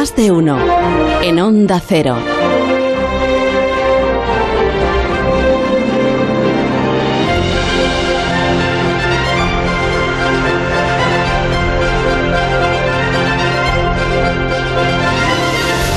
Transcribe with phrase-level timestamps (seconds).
[0.00, 0.56] Más de uno.
[1.20, 2.16] En Onda Cero.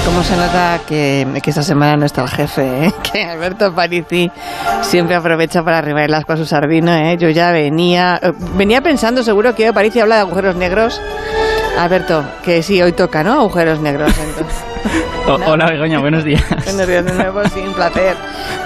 [0.06, 2.88] ¿Cómo se nota que, que esta semana no está el jefe?
[2.88, 2.94] ¿eh?
[3.14, 4.30] Que Alberto Parisi
[4.82, 7.14] siempre aprovecha para arribarlas con su sardina.
[7.14, 7.18] ¿eh?
[7.18, 11.00] Yo ya venía eh, venía pensando, seguro que Parisi habla de agujeros negros.
[11.78, 13.34] Alberto, que sí, hoy toca, ¿no?
[13.34, 14.64] Agujeros negros, entonces.
[15.28, 16.44] O- Hola, Begoña, buenos días.
[16.66, 18.16] Buenos días de nuevo, sí, un placer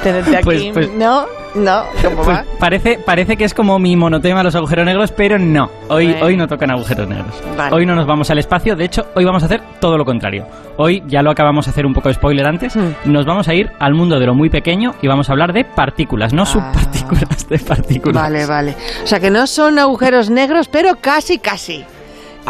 [0.01, 0.43] tenerte aquí.
[0.43, 2.45] Pues- pues- no, no, ¿cómo Pues va?
[2.59, 5.69] parece, parece que es como mi monotema los agujeros negros, pero no.
[5.89, 6.25] Hoy, Bueno.
[6.25, 7.27] hoy no tocan agujeros negros.
[7.55, 7.75] Vale.
[7.75, 10.47] Hoy no nos vamos al espacio, de hecho, hoy vamos a hacer todo lo contrario.
[10.77, 12.93] Hoy, ya lo acabamos de hacer un poco de spoiler antes, Mm.
[13.05, 15.63] nos vamos a ir al mundo de lo muy pequeño y vamos a hablar de
[15.63, 16.45] partículas, no Ah.
[16.47, 18.23] subpartículas de partículas.
[18.23, 18.75] Vale, vale.
[19.03, 21.85] O sea, que no son agujeros negros, pero casi, casi.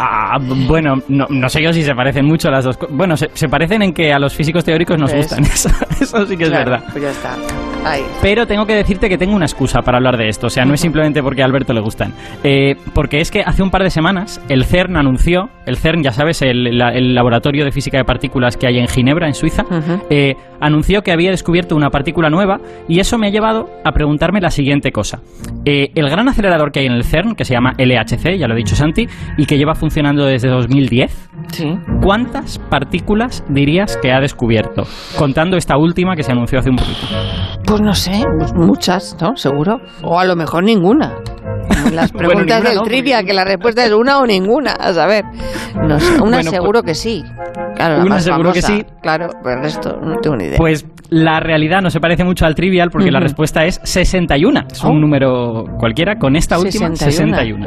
[0.00, 2.78] Ah, bueno, no, no sé yo si se parecen mucho las dos.
[2.90, 5.68] Bueno, se, se parecen en que a los físicos teóricos nos gustan, eso,
[6.00, 6.86] eso sí que es Claro, verdad.
[6.92, 7.36] Pues ya está.
[7.84, 8.02] Ahí.
[8.20, 10.48] Pero tengo que decirte que tengo una excusa para hablar de esto.
[10.48, 12.12] O sea, no es simplemente porque a Alberto le gustan.
[12.44, 16.12] Eh, porque es que hace un par de semanas el CERN anunció, el CERN, ya
[16.12, 19.62] sabes, el, la- el laboratorio de física de partículas que hay en Ginebra, en Suiza,
[19.62, 20.02] Ujú.
[20.10, 24.40] eh, anunció que había descubierto una partícula nueva y eso me ha llevado a preguntarme
[24.40, 25.20] la siguiente cosa.
[25.64, 28.54] Eh, el gran acelerador que hay en el CERN, que se llama LHC, ya lo
[28.54, 29.06] ha dicho Santi,
[29.36, 31.76] y que lleva funcionando desde 2010, Sí.
[32.02, 34.82] ¿cuántas partículas dirías que ha descubierto?
[35.16, 37.06] Contando esta última que se anunció hace un poquito.
[37.68, 38.24] Pues no sé,
[38.54, 39.36] muchas, ¿no?
[39.36, 39.80] Seguro.
[40.02, 41.14] O a lo mejor ninguna.
[41.68, 44.26] Como Las Bueno, preguntas ninguna del no, trivia, porque- que la respuesta es una o
[44.26, 44.72] ninguna.
[44.72, 45.24] A saber.
[45.74, 47.24] No sé, una Bueno, seguro que sí.
[47.76, 48.84] Claro, la Una seguro que sí.
[49.02, 50.56] Claro, pero el resto no tengo ni idea.
[50.56, 54.64] Pues la realidad no se parece mucho al trivial porque la respuesta es 61.
[54.70, 54.98] Es un Oh.
[55.00, 56.18] número cualquiera.
[56.18, 57.66] Con esta última, 61.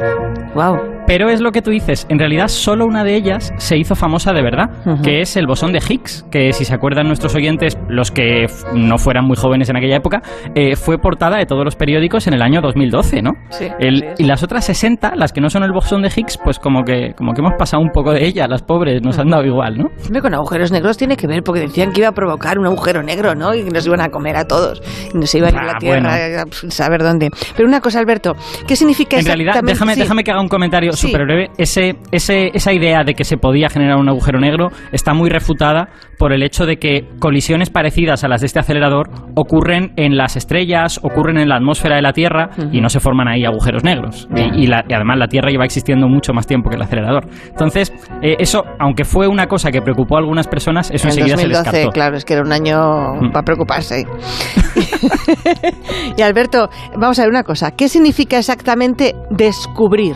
[0.54, 0.91] wow.
[1.12, 2.06] Pero es lo que tú dices.
[2.08, 4.70] En realidad, solo una de ellas se hizo famosa de verdad,
[5.02, 8.96] que es el bosón de Higgs, que si se acuerdan nuestros oyentes, los que no
[8.96, 10.22] fueran muy jóvenes en aquella época,
[10.54, 13.32] eh, fue portada de todos los periódicos en el año 2012, ¿no?
[13.50, 16.58] Sí, El- y las otras 60, las que no son el bosón de Higgs, pues
[16.58, 19.44] como que, como que hemos pasado un poco de ellas, las pobres, nos han dado
[19.44, 19.90] igual, ¿no?
[20.22, 23.34] Con agujeros negros tiene que ver, porque decían que iba a provocar un agujero negro,
[23.34, 23.54] ¿no?
[23.54, 24.80] Y que nos iban a comer a todos.
[25.12, 27.28] Y nos iban a ir a la Ah, Tierra, a saber dónde.
[27.56, 28.32] Pero una cosa, Alberto,
[28.66, 29.72] ¿qué significa En realidad, exactamente?
[29.74, 30.00] déjame, Sí.
[30.00, 31.08] déjame que haga un comentario Sí.
[31.08, 31.50] súper breve.
[31.58, 35.88] Ese, ese, esa idea de que se podía generar un agujero negro está muy refutada
[36.18, 40.36] por el hecho de que colisiones parecidas a las de este acelerador ocurren en las
[40.36, 44.28] estrellas, ocurren en la atmósfera de la Tierra y no se forman ahí agujeros negros.
[44.34, 47.26] Y, y la- y además la Tierra lleva existiendo mucho más tiempo que el acelerador.
[47.48, 47.92] Entonces,
[48.22, 51.42] eh, eso, aunque fue una cosa que preocupó a algunas personas, eso En enseguida se
[51.44, 51.90] 2012, descartó.
[51.92, 53.32] claro, es que era un año Mm.
[53.32, 54.06] para preocuparse.
[56.16, 57.72] y Alberto, vamos a ver una cosa.
[57.72, 60.14] ¿Qué significa exactamente descubrir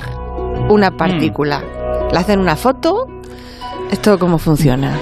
[0.68, 0.96] una Mm.
[0.96, 1.62] partícula?
[2.12, 3.06] ¿La hacen una foto?
[3.90, 4.92] ¿Esto cómo funciona?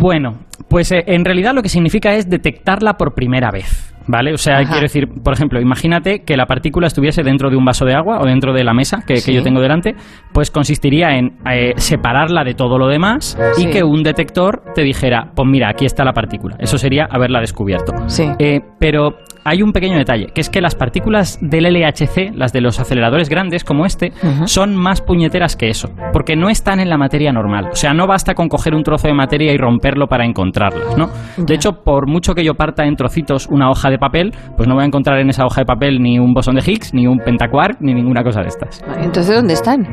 [0.00, 0.34] Bueno,
[0.68, 3.94] pues eh, en realidad lo que significa es detectarla por primera vez.
[4.10, 4.32] ¿Vale?
[4.32, 4.64] O sea, Ajá.
[4.70, 8.20] quiero decir, por ejemplo, imagínate que la partícula estuviese dentro de un vaso de agua
[8.22, 9.94] o dentro de la mesa que, yo tengo delante,
[10.32, 13.66] pues consistiría en eh, separarla de todo lo demás Sí.
[13.66, 16.56] y que un detector te dijera, pues mira, aquí está la partícula.
[16.58, 17.92] Eso sería haberla descubierto.
[18.06, 18.30] Sí.
[18.38, 19.18] Eh, pero
[19.48, 23.28] hay un pequeño detalle, que es que las partículas del LHC, las de los aceleradores
[23.28, 24.12] grandes como este,
[24.44, 27.68] son más puñeteras que eso, porque no están en la materia normal.
[27.72, 31.08] O sea, no basta con coger un trozo de materia y romperlo para encontrarlas, ¿no?
[31.36, 34.74] De hecho, por mucho que yo parta en trocitos una hoja de papel, pues no
[34.74, 37.18] voy a encontrar en esa hoja de papel ni un bosón de Higgs, ni un
[37.18, 38.84] pentaquark, ni ninguna cosa de estas.
[39.00, 39.86] Entonces, ¿dónde están?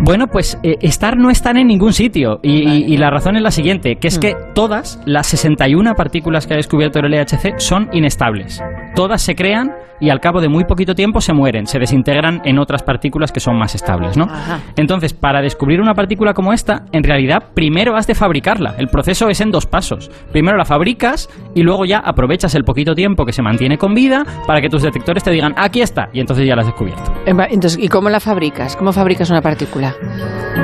[0.00, 2.40] Bueno, pues eh, estar no están en ningún sitio.
[2.42, 4.20] Y, y- y la razón es la siguiente, que es Mm.
[4.20, 8.62] que todas las 61 partículas que ha descubierto el LHC son inestables.
[8.94, 12.58] Todas se crean y al cabo de muy poquito tiempo se mueren, se desintegran en
[12.58, 14.24] otras partículas que son más estables, ¿no?
[14.24, 14.60] Ajá.
[14.76, 18.74] Entonces, para descubrir una partícula como esta, en realidad primero has de fabricarla.
[18.78, 20.10] El proceso es en dos pasos.
[20.32, 24.24] Primero la fabricas y luego ya aprovechas el poquito tiempo que se mantiene con vida
[24.46, 27.12] para que tus detectores te digan, aquí está, y entonces ya la has descubierto.
[27.26, 28.76] Entonces, ¿y cómo la fabricas?
[28.76, 29.94] ¿Cómo fabricas una partícula?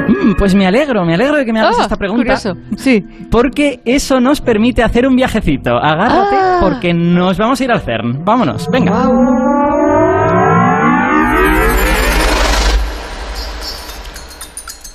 [0.08, 2.22] Mm, pues me alegro, me alegro de que me hagas Ah, esta pregunta.
[2.22, 2.54] curioso.
[2.76, 3.02] Sí.
[3.30, 5.76] Porque eso nos permite hacer un viajecito.
[5.76, 6.58] Agárrate Ah.
[6.60, 8.24] porque nos vamos a ir al CERN.
[8.24, 8.92] Vámonos, venga.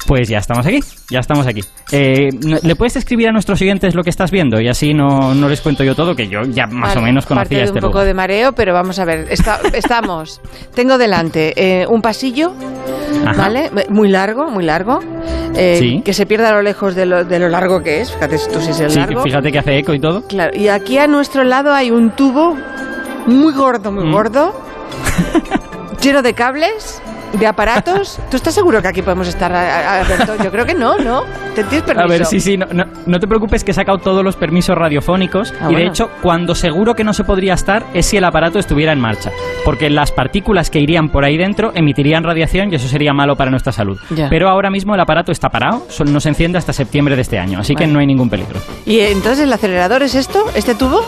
[0.08, 0.80] Pues ya estamos aquí,
[1.12, 1.62] ya estamos aquí.
[1.92, 2.30] Eh,
[2.64, 4.60] ¿Le puedes escribir a nuestros siguientes lo que estás viendo?
[4.60, 7.28] Y así no, no les cuento yo todo, que yo ya más Vale, o menos
[7.28, 8.08] conocía este un poco lugar.
[8.08, 9.28] de mareo, pero vamos a ver.
[9.30, 10.42] Está- estamos.
[10.74, 12.54] Tengo delante eh, un pasillo,
[13.24, 13.38] Ajá.
[13.38, 13.70] ¿vale?
[13.90, 15.00] Muy largo, muy largo.
[15.56, 16.02] eh, Sí.
[16.04, 18.12] Que se pierda a lo lejos de lo, de lo largo que es.
[18.12, 19.22] Fíjate tú si es el Sí, largo.
[19.22, 20.24] fíjate que hace eco y todo.
[20.26, 20.58] Claro.
[20.58, 22.58] Y aquí a nuestro lado hay un tubo
[23.30, 24.12] muy gordo, muy Mm.
[24.12, 24.54] gordo,
[26.02, 27.02] lleno de cables,
[27.34, 28.20] de aparatos.
[28.31, 30.36] ¿Tú estás seguro que aquí podemos estar, Alberto?
[30.44, 31.24] Yo creo que no, ¿no?
[31.54, 32.06] ¿Te tienes permiso?
[32.06, 34.76] A ver, sí, sí, no, no, no te preocupes que he sacado todos los permisos
[34.76, 38.24] radiofónicos Ah, y de hecho cuando seguro que no se podría estar es si el
[38.24, 39.31] aparato estuviera en marcha,
[39.64, 43.52] porque las partículas que irían por ahí dentro emitirían radiación y eso sería malo para
[43.52, 44.00] nuestra salud.
[44.10, 44.28] Ya.
[44.30, 47.60] Pero ahora mismo el aparato está parado, no se enciende hasta septiembre de este año,
[47.60, 48.60] así que no hay ningún peligro.
[48.86, 50.46] ¿Y entonces el acelerador es esto?
[50.56, 51.04] ¿Este tubo?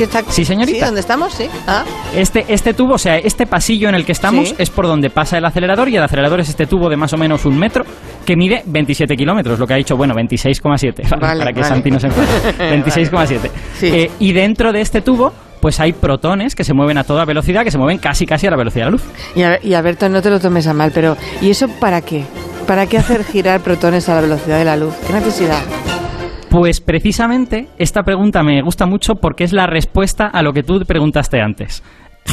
[0.00, 0.22] Está...
[0.28, 0.78] Sí, señorita.
[0.78, 0.84] ¿Sí?
[0.84, 1.32] ¿Dónde estamos?
[1.34, 1.46] Sí.
[1.66, 4.54] Ah, Este, este tubo, o sea, este pasillo en el que estamos Sí.
[4.58, 7.16] es por donde pasa el acelerador y el acelerador es este tubo de más o
[7.16, 7.84] menos un metro
[8.24, 11.74] que mide 27 kilómetros, lo que ha dicho, bueno, 26,7, para, Vale, para que vale.
[11.74, 12.82] Santi no se enfade.
[12.82, 13.50] 26,7.
[13.78, 13.86] Sí.
[13.86, 17.64] Eh, y dentro de este tubo, pues hay protones que se mueven a toda velocidad,
[17.64, 19.02] que se mueven casi casi a la velocidad de la luz.
[19.34, 22.24] y, a, y Alberto, no te lo tomes a mal, pero ¿y eso para qué?
[22.66, 24.94] ¿Para qué hacer girar protones a la velocidad de la luz?
[25.06, 25.58] ¿Qué necesidad?
[26.50, 30.80] Pues precisamente esta pregunta me gusta mucho porque es la respuesta a lo que tú
[30.86, 31.82] preguntaste antes.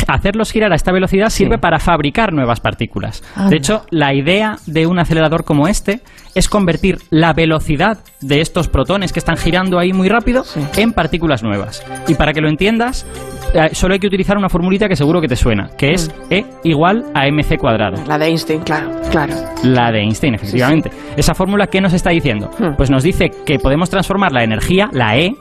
[0.08, 3.24] Hacerlos girar a esta velocidad sirve para fabricar nuevas partículas.
[3.36, 3.50] Anda.
[3.50, 6.02] De hecho, la idea de un acelerador como este
[6.34, 10.60] es convertir la velocidad de estos protones que están girando ahí muy rápido Sí.
[10.78, 11.82] en partículas nuevas.
[12.10, 13.06] Y para que lo entiendas,
[13.54, 16.34] eh, solo hay que utilizar una formulita que seguro que te suena, que es Mm.
[16.34, 18.02] E igual a mc cuadrado.
[18.08, 19.34] La de Einstein, claro, claro.
[19.64, 20.92] La de Einstein, efectivamente.
[21.16, 22.50] Esa fórmula, ¿qué nos está diciendo?
[22.60, 22.76] Hmm.
[22.76, 25.36] Pues nos dice que podemos transformar la energía, La E.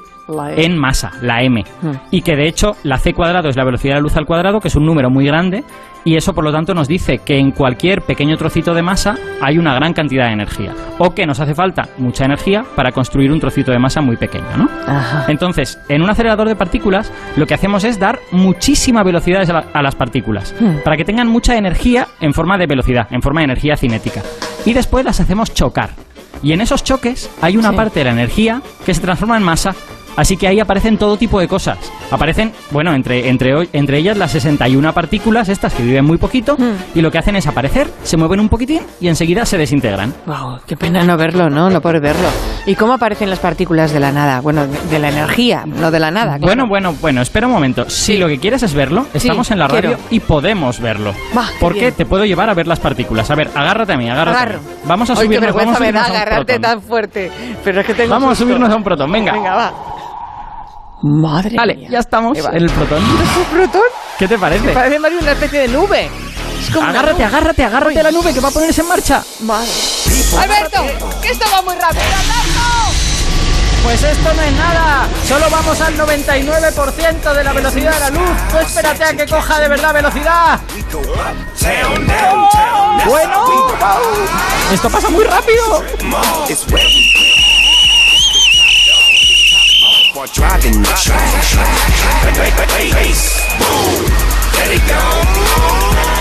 [0.57, 1.65] en masa, la M.
[1.83, 1.91] Hmm.
[2.11, 4.61] Y que de hecho la C cuadrado es la velocidad de la luz al cuadrado,
[4.61, 5.65] que es un número muy grande,
[6.07, 9.57] y eso por lo tanto nos dice que en cualquier pequeño trocito de masa hay
[9.59, 10.73] una gran cantidad de energía.
[10.99, 14.45] O que nos hace falta mucha energía para construir un trocito de masa muy pequeño,
[14.57, 14.69] ¿no?
[14.87, 15.25] Ajá.
[15.29, 19.65] Entonces, en un acelerador de partículas, lo que hacemos es dar muchísima velocidad a la-
[19.73, 20.79] a las partículas, Hmm.
[20.85, 24.23] para que tengan mucha energía en forma de velocidad, en forma de energía cinética.
[24.67, 25.91] Y después las hacemos chocar.
[26.43, 27.77] Y en esos choques hay una Sí.
[27.77, 29.75] parte de la energía que se transforma en masa.
[30.17, 31.79] Así que ahí aparecen todo tipo de cosas.
[32.11, 36.57] Aparecen, bueno, entre, entre, hoy- entre ellas las 61 partículas, estas que viven muy poquito,
[36.57, 36.75] Hmm.
[36.95, 40.15] y lo que hacen es aparecer, se mueven un poquitín y enseguida se desintegran.
[40.27, 41.69] Wow, qué pena no verlo, ¿no?
[41.71, 42.29] No poder verlo.
[42.67, 44.41] ¿Y cómo aparecen las partículas de la nada?
[44.41, 46.39] Bueno, de de la energía, no de la nada.
[46.39, 46.47] claro.
[46.47, 47.89] Bueno, bueno, bueno, espera un momento.
[47.91, 49.99] Si lo que quieres es verlo, estamos en la radio quiero.
[50.11, 51.13] y podemos verlo.
[51.37, 51.95] Va, qué Porque bien.
[51.95, 53.31] te puedo llevar a ver las partículas.
[53.31, 54.39] A ver, agárrate a mí, agárrate.
[54.39, 54.61] a Agarro.
[54.85, 56.61] Vamos a qué subirnos, vamos a subirnos a un protón.
[56.63, 57.31] tan fuerte.
[57.65, 58.45] Pero es que tengo Vamos a susto.
[58.45, 59.33] subirnos a un protón, venga.
[59.33, 59.73] Venga, va.
[61.07, 61.89] Madre Vale, mía.
[61.91, 63.03] ya estamos en el protón.
[63.03, 63.83] ¿Es un protón?
[64.19, 64.73] ¿Qué te parece?
[64.73, 66.09] Parece más una especie de nube.
[66.59, 67.25] Es como Agárrate, nube.
[67.25, 69.23] agárrate, agárrate a la nube que va a ponerse en marcha.
[69.41, 69.69] Madre.
[70.41, 70.79] Alberto,
[71.21, 72.03] que esto va muy rápido.
[72.03, 72.61] ¡Alberto!
[73.83, 75.07] Pues esto no es nada.
[75.29, 78.31] Solo vamos al 99% de la velocidad de la luz.
[78.51, 80.59] Tú espérate a que coja de verdad velocidad.
[83.07, 83.45] Bueno,
[84.73, 85.85] esto pasa muy rápido.
[90.33, 91.45] Driving the track.
[93.59, 94.05] Boom.
[94.57, 96.15] Let it go.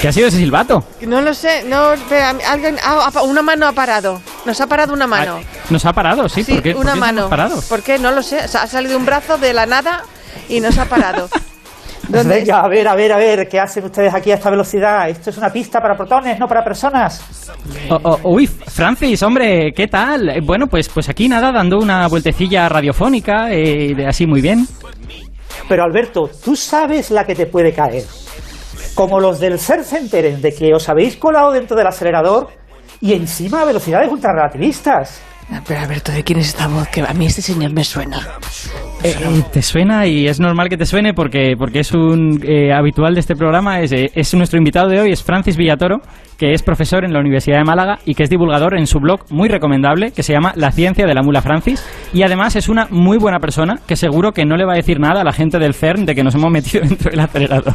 [0.00, 0.84] ¿Qué ha sido ese silbato?
[1.02, 4.20] No lo sé, no, espera, alguien, ah, una mano ha parado.
[4.44, 5.40] Nos ha parado una mano.
[5.40, 6.42] Ah, Nos ha parado, sí.
[6.44, 6.72] Sí, ¿Por qué?
[6.74, 7.28] ¿Por una qué mano.
[7.28, 7.60] parado?
[7.62, 7.98] ¿Por qué?
[7.98, 8.44] No lo sé.
[8.44, 10.04] O sea, ha salido un brazo de la nada
[10.48, 11.28] y nos ha parado.
[12.08, 15.08] ¿Dónde Venga, a ver, a ver, a ver, ¿qué hacen ustedes aquí a esta velocidad?
[15.08, 17.24] Esto es una pista para protones, no para personas.
[17.88, 20.28] Oh, oh, uy, Francis, hombre, ¿qué tal?
[20.28, 24.66] Eh, Bueno, pues, pues aquí nada, dando una vueltecilla radiofónica, eh, así muy bien.
[25.68, 28.04] Pero Alberto, tú sabes la que te puede caer.
[28.94, 32.48] Como los del CERN se enteren de que os habéis colado dentro del acelerador
[33.00, 35.20] y encima a velocidades ultrarrelativistas.
[35.66, 36.88] Pero Alberto, ¿de quién es esta voz?
[36.88, 38.38] Que a mí este señor me suena.
[39.04, 39.16] Eh,
[39.52, 43.20] te suena y es normal que te suene porque, porque es un eh, habitual de
[43.20, 43.80] este programa.
[43.80, 46.00] Es, eh, es nuestro invitado de hoy, es Francis Villatoro,
[46.38, 49.24] que es profesor en la Universidad de Málaga y que es divulgador en su blog
[49.30, 51.84] muy recomendable que se llama La ciencia de la mula Francis.
[52.12, 55.00] Y además es una muy buena persona que seguro que no le va a decir
[55.00, 57.74] nada a la gente del CERN de que nos hemos metido dentro del acelerador.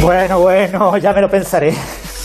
[0.00, 1.74] Bueno, bueno, ya me lo pensaré.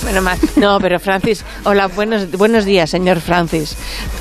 [0.04, 0.40] Bueno, más.
[0.58, 3.76] No, pero Francis, hola, buenos, buenos días, señor Francis.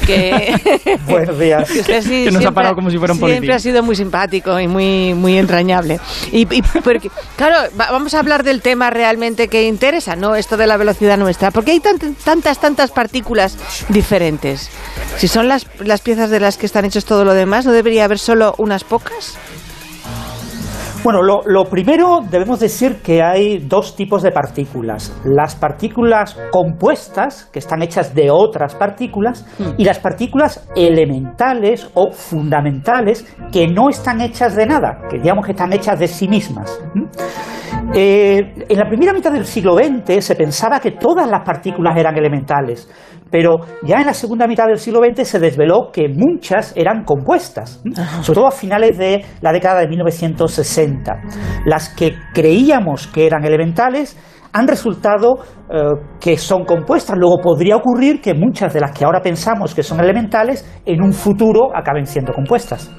[0.07, 1.71] Que, Buenos días.
[1.71, 3.83] que usted sí Que nos ha siempre- parado como si fuera un Siempre ha sido
[3.83, 6.01] muy simpático y muy, muy entrañable.
[6.33, 10.35] Y, y porque, claro, va- vamos a hablar del tema realmente que interesa, ¿no?
[10.37, 11.51] Esto de la velocidad nuestra.
[11.51, 13.57] Porque hay tant- tantas, tantas partículas
[13.89, 14.71] diferentes.
[15.19, 18.05] Si son las, las piezas de las que están hechos todo lo demás, ¿no debería
[18.05, 19.37] haber solo unas pocas?
[21.03, 25.17] Bueno, lo, lo primero debemos decir que hay dos tipos de partículas.
[25.25, 33.25] Las partículas compuestas, que están hechas de otras partículas, y las partículas elementales o fundamentales,
[33.53, 36.81] que no están hechas de nada, que digamos que están hechas de sí mismas.
[36.95, 37.05] ¿Mm?
[37.95, 42.17] Eh, en la primera mitad del siglo XX se pensaba que todas las partículas eran
[42.17, 42.91] elementales,
[43.31, 47.83] pero ya en la segunda mitad del siglo XX se desveló que muchas eran compuestas,
[48.23, 51.13] sobre todo a finales de la década de 1960.
[51.65, 54.17] Las que creíamos que eran elementales
[54.53, 55.39] han resultado
[55.71, 55.79] eh,
[56.19, 57.17] que son compuestas.
[57.19, 61.13] Luego podría ocurrir que muchas de las que ahora pensamos que son elementales, en un
[61.13, 62.91] futuro acaben siendo compuestas.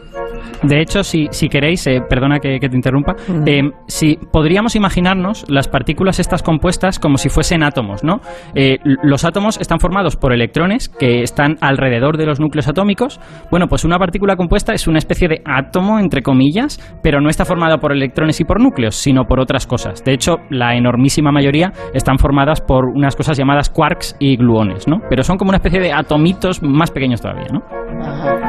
[0.64, 3.16] De hecho, si, si queréis, eh, perdona que, que te interrumpa,
[3.46, 8.20] eh, si podríamos imaginarnos las partículas estas compuestas como si fuesen átomos, ¿no?
[8.56, 13.20] Eh, los átomos están formados por electrones que están alrededor de los núcleos atómicos.
[13.52, 17.46] Bueno, pues una partícula compuesta es una especie de átomo, entre comillas, pero no está
[17.46, 20.04] formada por electrones y por núcleos, sino por otras cosas.
[20.04, 24.98] De hecho, la enormísima mayoría están formadas por unas cosas llamadas quarks y gluones, ¿no?
[25.10, 27.62] Pero son como una especie de atomitos más pequeños todavía, ¿no?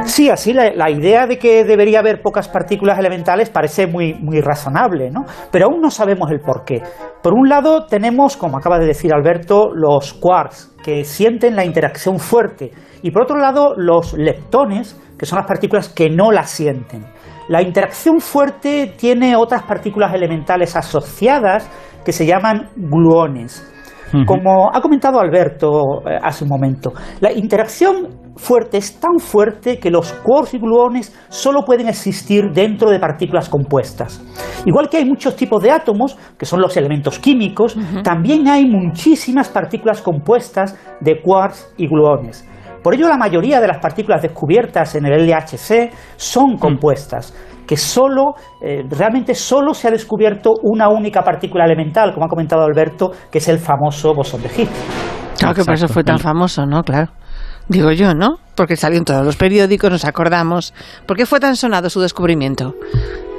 [0.05, 4.41] Sí, así la, la idea de que debería haber pocas partículas elementales parece muy, muy
[4.41, 5.23] razonable, ¿no?
[5.49, 6.81] Pero aún no sabemos el por qué.
[7.23, 12.19] Por un lado tenemos, como acaba de decir Alberto, los quarks, que sienten la interacción
[12.19, 12.71] fuerte.
[13.01, 17.05] Y por otro lado, los leptones, que son las partículas que no la sienten.
[17.47, 21.69] La interacción fuerte tiene otras partículas elementales asociadas
[22.03, 23.65] que se llaman gluones.
[24.25, 29.91] Como ha comentado Alberto eh, hace un momento, la interacción fuerte es tan fuerte que
[29.91, 34.21] los quarks y gluones solo pueden existir dentro de partículas compuestas.
[34.65, 39.49] Igual que hay muchos tipos de átomos, que son los elementos químicos, también hay muchísimas
[39.49, 42.47] partículas compuestas de quarks y gluones.
[42.81, 47.33] Por ello, la mayoría de las partículas descubiertas en el LHC son compuestas
[47.67, 52.63] que solo, eh, realmente solo se ha descubierto una única partícula elemental, como ha comentado
[52.63, 54.71] Alberto, que es el famoso bosón de Higgs.
[55.37, 56.81] Claro que por eso fue tan famoso, ¿no?
[56.81, 57.11] Claro.
[57.69, 58.39] Digo yo, ¿no?
[58.55, 60.73] Porque salió en todos los periódicos, nos acordamos.
[61.05, 62.73] ¿Por qué fue tan sonado su descubrimiento?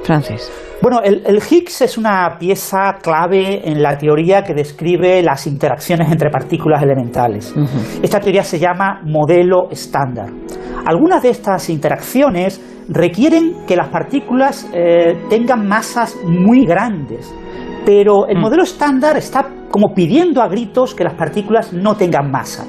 [0.04, 0.50] Francis.
[0.80, 6.10] Bueno, el, el Higgs es una pieza clave en la teoría que describe las interacciones
[6.10, 7.52] entre partículas elementales.
[8.02, 10.30] Esta teoría se llama modelo estándar.
[10.86, 17.30] Algunas de estas interacciones requieren que las partículas eh, tengan masas muy grandes,
[17.84, 22.64] pero el modelo estándar está como pidiendo a gritos que las partículas no tengan masa.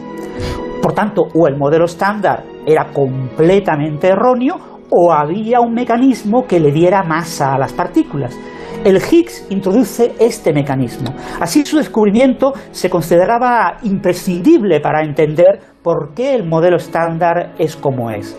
[0.82, 4.56] Por tanto, o el modelo estándar era completamente erróneo
[4.90, 8.38] o había un mecanismo que le diera masa a las partículas.
[8.84, 11.14] El Higgs introduce este mecanismo.
[11.40, 18.10] Así su descubrimiento se consideraba imprescindible para entender por qué el modelo estándar es como
[18.10, 18.36] es.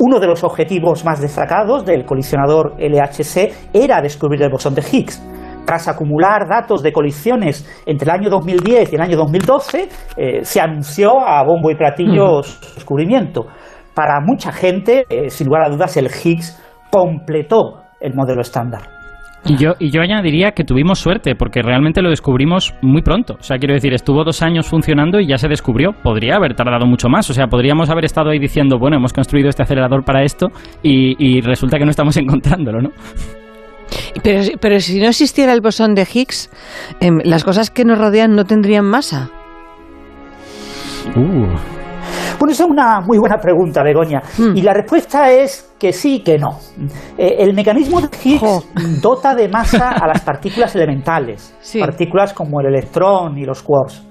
[0.00, 5.22] Uno de los objetivos más destacados del colisionador LHC era descubrir el bosón de Higgs.
[5.64, 10.60] Tras acumular datos de colisiones entre el año 2010 y el año 2012, eh, se
[10.60, 13.46] anunció a bombo y platillo su descubrimiento.
[13.94, 18.82] Para mucha gente, eh, sin lugar a dudas, el Higgs completó el modelo estándar.
[19.44, 23.34] Y yo, y yo añadiría que tuvimos suerte, porque realmente lo descubrimos muy pronto.
[23.40, 25.92] O sea, quiero decir, estuvo dos años funcionando y ya se descubrió.
[25.92, 27.28] Podría haber tardado mucho más.
[27.28, 30.48] O sea, podríamos haber estado ahí diciendo, bueno, hemos construido este acelerador para esto
[30.82, 32.90] y, y resulta que no estamos encontrándolo, ¿no?
[34.22, 36.50] Pero, pero si no existiera el bosón de Higgs,
[37.00, 39.30] em, las cosas que nos rodean no tendrían masa.
[41.16, 41.46] Uh.
[42.38, 44.20] Bueno, esa es una muy buena pregunta, Begoña.
[44.36, 44.56] Hmm.
[44.56, 46.58] Y la respuesta es que sí y que no.
[47.16, 51.78] Eh, el mecanismo de Higgs dota de masa a las partículas elementales, Sí.
[51.78, 54.02] partículas como el electrón y los quarks.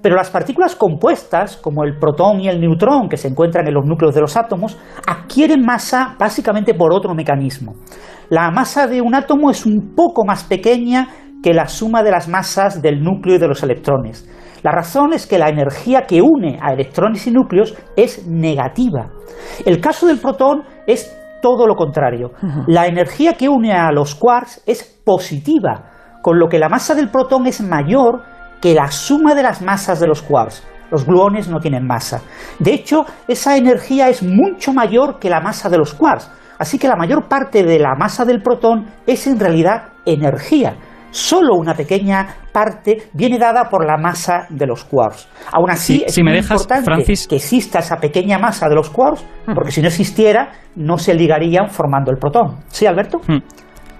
[0.00, 3.84] Pero las partículas compuestas, como el protón y el neutrón, que se encuentran en los
[3.84, 7.74] núcleos de los átomos, adquieren masa básicamente por otro mecanismo.
[8.28, 11.08] La masa de un átomo es un poco más pequeña
[11.42, 14.28] que la suma de las masas del núcleo y de los electrones.
[14.62, 19.10] La razón es que la energía que une a electrones y núcleos es negativa.
[19.64, 22.32] El caso del protón es todo lo contrario.
[22.66, 25.90] La energía que une a los quarks es positiva,
[26.22, 28.22] con lo que la masa del protón es mayor
[28.60, 30.64] que la suma de las masas de los quarks.
[30.90, 32.22] Los gluones no tienen masa.
[32.58, 36.30] De hecho, esa energía es mucho mayor que la masa de los quarks.
[36.58, 40.76] Así que la mayor parte de la masa del protón es en realidad energía.
[41.10, 45.28] Solo una pequeña parte viene dada por la masa de los quarks.
[45.52, 47.26] Aún así, Sí, es si me dejas, importante Francis.
[47.28, 49.24] que exista esa pequeña masa de los quarks,
[49.54, 52.58] porque si no existiera, no se ligarían formando el protón.
[52.68, 53.18] ¿Sí, Alberto?
[53.26, 53.38] Hmm.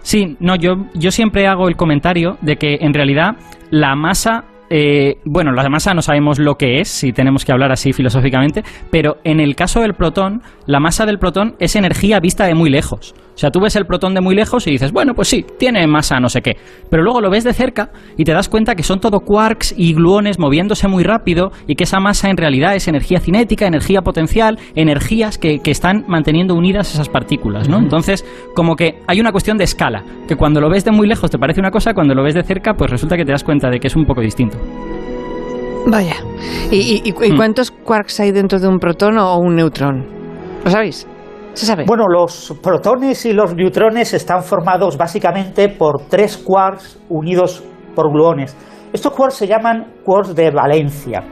[0.08, 3.36] Sí, no, yo, yo siempre hago el comentario de que en realidad
[3.68, 7.72] la masa, eh, bueno, la masa no sabemos lo que es, si tenemos que hablar
[7.72, 12.46] así filosóficamente, pero en el caso del protón, la masa del protón es energía vista
[12.46, 13.14] de muy lejos.
[13.38, 15.86] O sea, tú ves el protón de muy lejos y dices, bueno, pues sí, tiene
[15.86, 16.56] masa no sé qué.
[16.90, 19.94] Pero luego lo ves de cerca y te das cuenta que son todo quarks y
[19.94, 24.58] gluones moviéndose muy rápido y que esa masa en realidad es energía cinética, energía potencial,
[24.74, 27.78] energías que, que están manteniendo unidas esas partículas, ¿no?
[27.78, 31.30] Entonces, como que hay una cuestión de escala, que cuando lo ves de muy lejos
[31.30, 33.70] te parece una cosa, cuando lo ves de cerca, pues resulta que te das cuenta
[33.70, 34.57] de que es un poco distinto.
[35.86, 36.16] Vaya.
[36.70, 37.36] ¿Y, y- y- y Hmm.
[37.36, 40.06] cuántos quarks hay dentro de un protón o un neutrón?
[40.64, 41.06] ¿Lo sabéis?
[41.54, 41.84] ¿Se sabe?
[41.86, 48.54] Bueno, los protones y los neutrones están formados básicamente por tres quarks unidos por gluones.
[48.92, 51.22] Estos quarks se llaman quarks de valencia.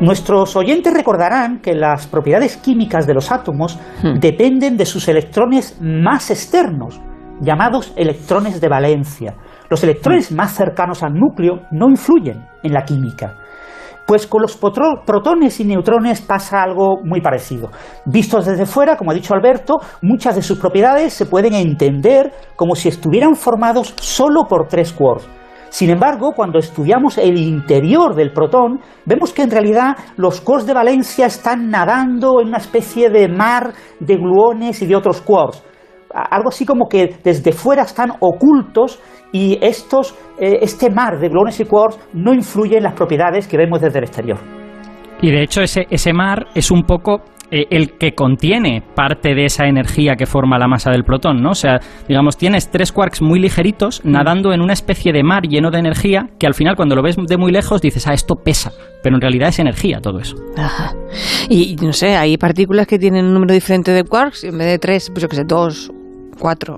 [0.00, 4.18] Nuestros oyentes recordarán que las propiedades químicas de los átomos Hmm.
[4.20, 7.00] dependen de sus electrones más externos,
[7.40, 9.34] llamados electrones de valencia.
[9.70, 13.36] Los electrones más cercanos al núcleo no influyen en la química.
[14.04, 17.70] Pues con los protones y neutrones pasa algo muy parecido.
[18.04, 22.74] Vistos desde fuera, como ha dicho Alberto, muchas de sus propiedades se pueden entender como
[22.74, 25.28] si estuvieran formados solo por tres quarks.
[25.68, 30.74] Sin embargo, cuando estudiamos el interior del protón, vemos que en realidad los quarks de
[30.74, 35.62] valencia están nadando en una especie de mar de gluones y de otros quarks.
[36.12, 39.00] Algo así como que desde fuera están ocultos
[39.32, 43.56] y estos, eh, este mar de gluones y quarks no influye en las propiedades que
[43.56, 44.38] vemos desde el exterior.
[45.22, 49.44] Y de hecho ese, ese mar es un poco eh, el que contiene parte de
[49.44, 51.50] esa energía que forma la masa del protón, ¿no?
[51.50, 55.72] O sea, digamos, tienes tres quarks muy ligeritos nadando en una especie de mar lleno
[55.72, 58.70] de energía que al final cuando lo ves de muy lejos dices, ah, esto pesa,
[59.02, 60.36] pero en realidad es energía todo eso.
[60.56, 60.94] Ajá.
[61.48, 64.68] Y no sé, hay partículas que tienen un número diferente de quarks y en vez
[64.68, 65.90] de tres, pues yo que sé, dos,
[66.40, 66.76] cuatro,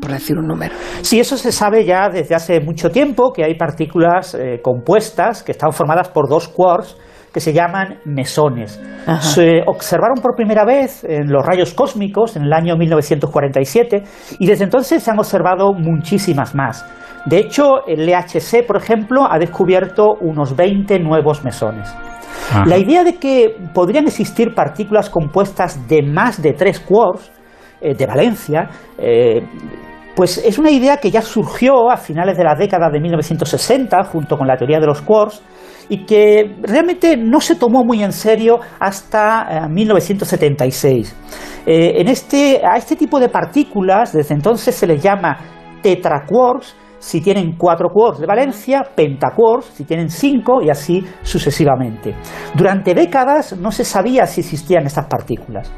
[0.00, 0.74] por decir un número.
[1.02, 5.52] Sí, eso se sabe ya desde hace mucho tiempo, que hay partículas eh, compuestas que
[5.52, 6.96] están formadas por dos quarks
[7.32, 8.80] que se llaman mesones.
[9.06, 9.22] Ajá.
[9.22, 14.02] Se observaron por primera vez en los rayos cósmicos en el año 1947
[14.38, 16.84] y desde entonces se han observado muchísimas más.
[17.24, 21.88] De hecho, el LHC, por ejemplo, ha descubierto unos 20 nuevos mesones.
[22.50, 22.64] Ajá.
[22.66, 27.30] La idea de que podrían existir partículas compuestas de más de tres quarks,
[27.82, 29.42] eh, de valencia, eh,
[30.14, 34.36] pues es una idea que ya surgió a finales de la década de 1960 junto
[34.36, 35.42] con la teoría de los quarks
[35.88, 41.16] y que realmente no se tomó muy en serio hasta eh, 1976.
[41.66, 45.38] Eh, en este, a este tipo de partículas desde entonces se les llama
[45.82, 52.14] tetraquarks si tienen cuatro quarks de valencia, pentaquarks si tienen cinco y así sucesivamente.
[52.54, 55.72] Durante décadas no se sabía si existían estas partículas.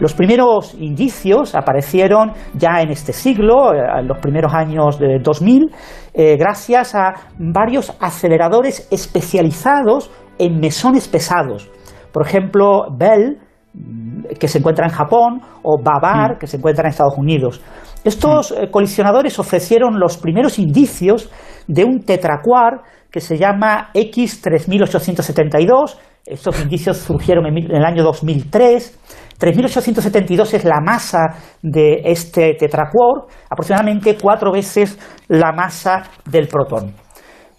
[0.00, 5.70] Los primeros indicios aparecieron ya en este siglo, eh, en los primeros años de 2000,
[6.14, 11.70] eh, gracias a varios aceleradores especializados en mesones pesados.
[12.12, 13.38] Por ejemplo, Bell,
[13.74, 17.60] mm, que se encuentra en Japón, o Babar, que se encuentra en Estados Unidos.
[18.02, 21.30] Estos eh, colisionadores ofrecieron los primeros indicios
[21.68, 25.98] de un tetraquar que se llama X3872.
[26.26, 28.98] Estos indicios surgieron en, el año 2003.
[29.38, 36.94] 3872 es la masa de este tetraquark, aproximadamente cuatro veces la masa del protón.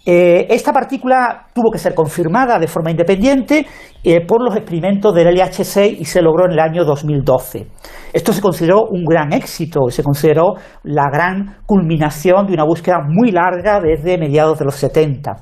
[0.04, 3.66] Eh, esta partícula tuvo que ser confirmada de forma independiente
[4.02, 7.68] eh, por los experimentos del LHC y se logró en el año 2012.
[8.12, 13.30] Esto se consideró un gran éxito se consideró la gran culminación de una búsqueda muy
[13.30, 15.36] larga desde mediados de los 70.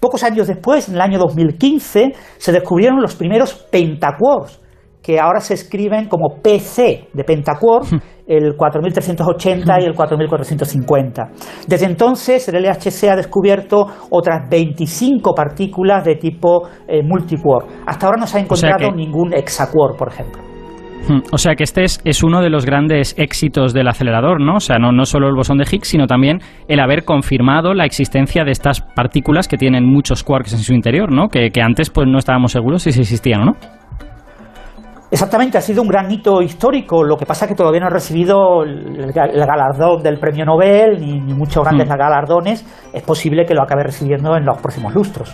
[0.00, 4.60] Pocos años después, en el año 2015, se descubrieron los primeros pentaquarks,
[5.02, 7.86] que ahora se escriben como PC de pentaquark,
[8.26, 11.30] el 4380 y el 4450.
[11.68, 17.02] Desde entonces, el LHC ha descubierto otras 25 partículas de tipo eh.
[17.86, 20.42] Hasta ahora no se ha O sea encontrado que- ningún hexaquark, por ejemplo.
[21.08, 24.56] Hmm, O sea que este es, es uno de los grandes éxitos del acelerador, ¿no?
[24.56, 27.84] O sea, no, no solo el bosón de Higgs, sino también el haber confirmado la
[27.84, 31.28] existencia de estas partículas que tienen muchos quarks en su interior, ¿no?
[31.28, 33.52] Que, que antes pues no estábamos seguros si existían o no.
[35.16, 37.02] Exactamente, ha sido un gran hito histórico.
[37.02, 41.18] Lo que pasa es que todavía no ha recibido el, galardón del premio Nobel ni,
[41.20, 41.96] ni muchos grandes Hmm.
[41.96, 42.62] galardones.
[42.92, 45.32] Es posible que lo acabe recibiendo en los próximos lustros.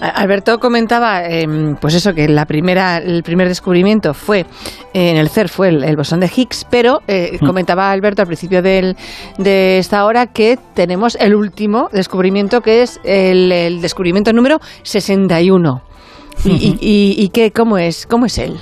[0.00, 5.30] Alberto comentaba, em, pues eso, que la primera, el primer descubrimiento fue eh, en el
[5.30, 8.96] CER, fue el, el bosón de Higgs, pero eh, comentaba Alberto al principio del-
[9.38, 15.80] de esta hora que tenemos el último descubrimiento, que es el, el descubrimiento número 61.
[16.44, 18.58] ¿Y, y, y, y qué, cómo es, cómo es él?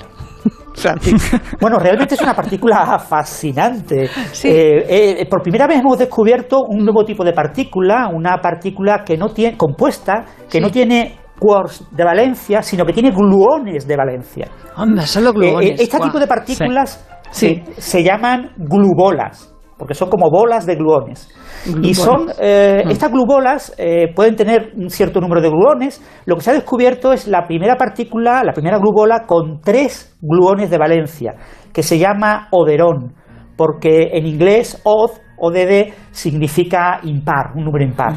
[1.61, 4.09] Bueno, realmente es una partícula fascinante.
[4.33, 4.49] Sí.
[4.49, 9.17] Eh, eh, por primera vez hemos descubierto un nuevo tipo de partícula, una partícula que
[9.17, 10.61] no tiene compuesta, que Sí.
[10.61, 14.49] no tiene quarks de valencia, sino que tiene gluones de valencia.
[14.77, 15.71] Onda, solo Eh, gluones.
[15.71, 17.63] eh, este tipo de partículas Sí.
[17.75, 19.52] se, se llaman glubolas,
[19.83, 21.29] porque son como bolas de gluones.
[21.83, 22.91] Y son eh, Mm.
[22.91, 26.01] estas glubolas eh, pueden tener un cierto número de gluones.
[26.25, 30.71] Lo que se ha descubierto es la primera partícula, la primera glubola con tres gluones
[30.71, 31.35] de valencia,
[31.73, 33.17] que se llama oderón,
[33.57, 35.11] porque en inglés odd
[35.45, 38.13] ODD significa impar, un número impar.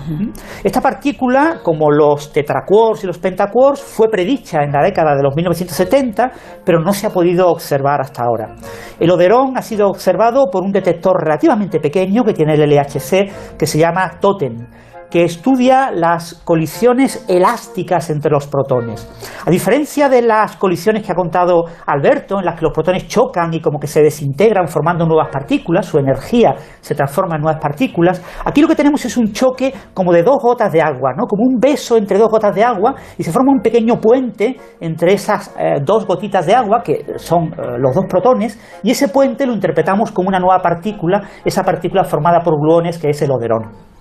[0.64, 5.36] Esta partícula, como los tetraquarks y los pentaquarks, fue predicha en la década de los
[5.36, 6.32] 1970,
[6.64, 8.54] pero no se ha podido observar hasta ahora.
[9.00, 13.66] El oderón ha sido observado por un detector relativamente pequeño que tiene el LHC, que
[13.66, 14.68] se llama TOTEM,
[15.15, 19.08] que estudia las colisiones elásticas entre los protones.
[19.45, 23.54] A diferencia de las colisiones que ha contado Alberto, en las que los protones chocan
[23.54, 28.21] y como que se desintegran formando nuevas partículas, su energía se transforma en nuevas partículas,
[28.43, 31.28] aquí lo que tenemos es un choque como de dos gotas de agua, ¿no?
[31.28, 35.13] como un beso entre dos gotas de agua y se forma un pequeño puente entre
[35.13, 39.45] esas eh, dos gotitas de agua, que son eh, los dos protones, y ese puente
[39.45, 43.94] lo interpretamos como una nueva partícula, esa partícula formada por gluones que es el oderón.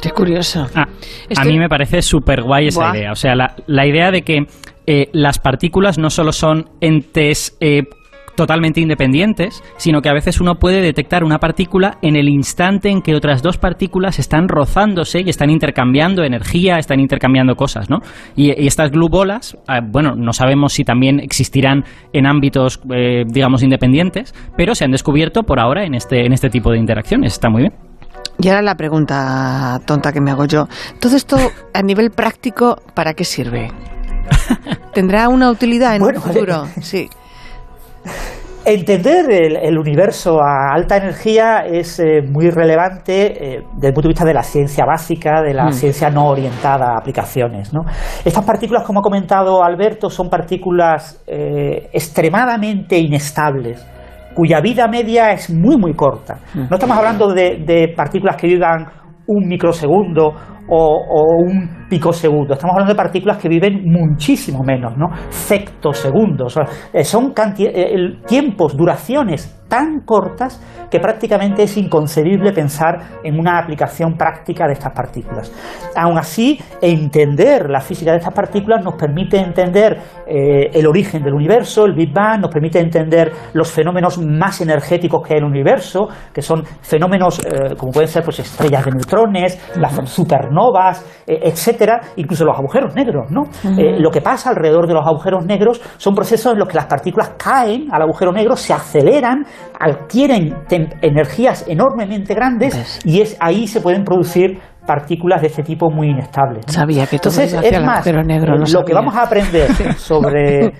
[0.00, 0.66] Qué curioso.
[0.74, 0.86] Ah,
[1.36, 2.96] A mí me parece súper guay esa Buah.
[2.96, 3.12] idea.
[3.12, 4.46] O sea, la, la idea de que
[4.86, 7.82] eh, las partículas no solo son entes eh,
[8.34, 13.02] totalmente independientes, sino que a veces uno puede detectar una partícula en el instante en
[13.02, 17.98] que otras dos partículas están rozándose y están intercambiando energía, están intercambiando cosas, ¿no?
[18.34, 23.24] Y, y estas glue bolas, ah, bueno, no sabemos si también existirán en ámbitos, eh,
[23.26, 27.34] digamos, independientes, pero se han descubierto por ahora en este, en este tipo de interacciones.
[27.34, 27.91] Está muy bien.
[28.38, 30.66] Y ahora la pregunta tonta que me hago yo.
[30.98, 31.36] Todo esto,
[31.72, 33.70] a nivel práctico, ¿para qué sirve?
[34.94, 36.64] ¿Tendrá una utilidad en Bueno, un futuro?
[36.80, 37.08] Sí.
[38.64, 44.02] Entender el, el universo a alta energía es eh, muy relevante eh, desde el punto
[44.08, 45.72] de vista de la ciencia básica, de la Mm.
[45.72, 47.72] ciencia no orientada a aplicaciones.
[47.72, 47.80] ¿no?
[48.24, 53.84] Estas partículas, como ha comentado Alberto, son partículas eh, extremadamente inestables
[54.34, 56.38] cuya vida media es muy muy corta.
[56.54, 58.86] No estamos hablando de, de partículas que vivan
[59.26, 60.34] un microsegundo
[60.68, 62.54] o, o un picosegundo.
[62.54, 65.08] Estamos hablando de partículas que viven muchísimo menos, ¿no?
[66.48, 73.58] Sea, eh, son eh, tiempos, duraciones tan cortas que prácticamente es inconcebible pensar en una
[73.58, 75.50] aplicación práctica de estas partículas.
[75.96, 81.32] Aún así, entender la física de estas partículas nos permite entender eh, el origen del
[81.32, 85.50] universo, el Big Bang, nos permite entender los fenómenos más energéticos que hay en el
[85.50, 90.51] universo, que son fenómenos eh, como pueden ser pues, estrellas de neutrones, las supernovas,
[91.26, 93.30] eh, etcétera, incluso los agujeros negros.
[93.30, 93.42] ¿no?
[93.78, 96.86] Eh, lo que pasa alrededor de los agujeros negros son procesos en los que las
[96.86, 99.44] partículas caen al agujero negro, se aceleran,
[99.78, 100.54] adquieren
[101.00, 103.00] energías enormemente grandes ¿Ves?
[103.04, 106.66] y es ahí se pueden producir partículas de este tipo muy inestables.
[106.66, 106.72] ¿no?
[106.72, 109.14] Sabía que todo Entonces, iba hacia es el más, agujero negro, eh, lo que vamos
[109.14, 110.66] a aprender sobre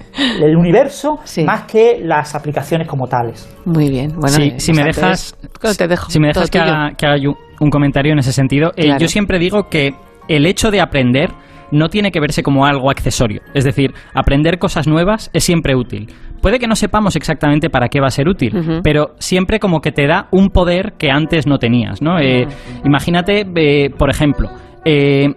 [0.42, 1.44] el universo Sí.
[1.44, 3.48] más que las aplicaciones como tales.
[3.64, 4.10] Muy bien.
[4.16, 6.10] Bueno, Sí, eh, si me dejas, es- Claro, te dejo.
[6.10, 7.30] si me dejas que haga, que haga yo
[7.62, 9.94] un comentario en ese sentido, eh, yo siempre digo que
[10.28, 11.30] el hecho de aprender
[11.70, 13.40] no tiene que verse como algo accesorio.
[13.54, 16.08] Es decir, aprender cosas nuevas es siempre útil.
[16.42, 19.92] Puede que no sepamos exactamente para qué va a ser útil, pero siempre como que
[19.92, 22.18] te da un poder que antes no tenías, ¿no?
[22.18, 22.48] Eh,
[22.84, 24.50] imagínate, eh, por ejemplo,
[24.84, 25.32] eh,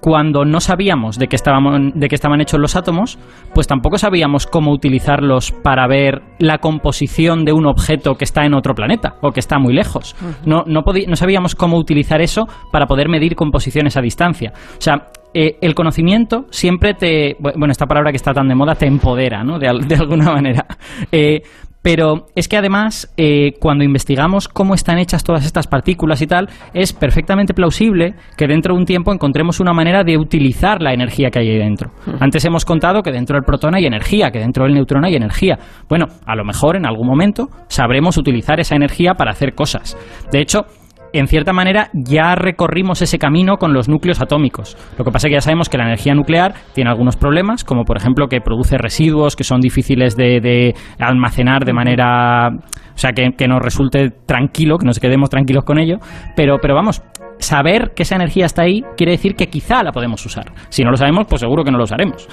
[0.00, 3.18] cuando no sabíamos de qué, estaban, de qué estaban hechos los átomos,
[3.54, 8.54] pues tampoco sabíamos cómo utilizarlos para ver la composición de un objeto que está en
[8.54, 10.16] otro planeta o que está muy lejos.
[10.46, 14.52] No, no, no sabíamos cómo utilizar eso para poder medir composiciones a distancia.
[14.56, 17.36] O sea, eh, el conocimiento siempre te...
[17.38, 19.58] bu- Bueno, esta palabra que está tan de moda te empodera, ¿no?
[19.58, 20.66] De alguna manera.
[21.12, 21.42] Eh,
[21.82, 26.48] pero es que además, eh, cuando investigamos cómo están hechas todas estas partículas y tal,
[26.74, 31.30] es perfectamente plausible que dentro de un tiempo encontremos una manera de utilizar la energía
[31.30, 31.90] que hay ahí dentro.
[32.20, 35.58] Antes hemos contado que dentro del protón hay energía, que dentro del neutrón hay energía.
[35.88, 39.96] Bueno, a lo mejor en algún momento sabremos utilizar esa energía para hacer cosas.
[40.30, 40.66] De hecho,
[41.12, 44.76] en cierta manera ya recorrimos ese camino con los núcleos atómicos.
[44.98, 47.84] Lo que pasa es que ya sabemos que la energía nuclear tiene algunos problemas, como
[47.84, 52.48] por ejemplo que produce residuos que son difíciles de, almacenar de manera...
[52.48, 55.96] O sea, que, nos resulte tranquilo, que nos quedemos tranquilos con ello.
[56.36, 57.02] Pero, pero vamos,
[57.38, 60.52] saber que esa energía está ahí quiere decir que quizá la podemos usar.
[60.68, 62.28] Si no lo sabemos, pues seguro que no lo usaremos.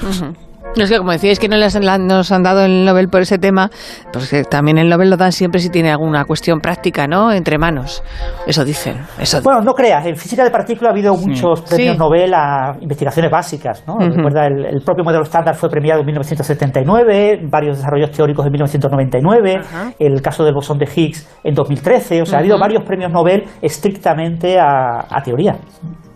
[0.75, 3.37] Es que como decíais que no les, la- nos han dado el Nobel por ese
[3.39, 3.69] tema,
[4.13, 7.31] pues que también el Nobel lo dan siempre si tiene alguna cuestión práctica, ¿no?
[7.31, 8.03] Entre manos.
[8.45, 8.97] Eso dicen.
[9.19, 11.97] Eso Bueno, no creas, en física de partículas ha habido muchos premios Sí.
[11.99, 13.83] Nobel a investigaciones básicas.
[13.87, 13.97] ¿no?
[13.99, 19.55] Recuerda, el, el propio modelo estándar fue premiado en 1979, varios desarrollos teóricos en 1999,
[19.59, 19.91] Ajá.
[19.97, 22.21] el caso del bosón de Higgs en 2013.
[22.21, 25.55] O sea, ha habido varios premios Nobel estrictamente a, a teoría.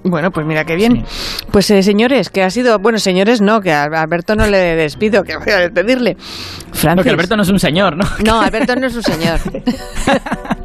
[0.03, 1.03] Bueno, pues mira qué bien.
[1.51, 5.23] Pues eh, señores, que ha sido, bueno, señores no, que a Alberto no le despido,
[5.23, 6.17] que voy a despedirle.
[6.71, 6.95] Francis.
[6.95, 8.05] Porque Alberto no es un señor, ¿no?
[8.25, 9.39] No, Alberto no es un señor.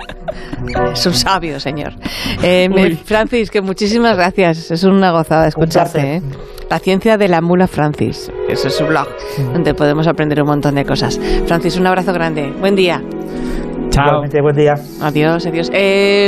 [0.93, 1.93] es un sabio señor.
[2.43, 2.97] Eh, me-.
[2.97, 4.71] Francis, que muchísimas gracias.
[4.71, 6.17] Es una gozada escucharte.
[6.17, 6.23] ¿eh?
[6.71, 8.31] La ciencia de la mula Francis.
[8.49, 9.07] Eso es su blog,
[9.53, 11.21] donde podemos aprender un montón de cosas.
[11.47, 12.53] Francis, un abrazo grande.
[12.59, 13.03] Buen día.
[13.91, 14.07] Chao.
[14.07, 14.75] Igualmente, buen día.
[15.01, 15.71] Adiós, adiós.
[15.73, 16.25] Eh,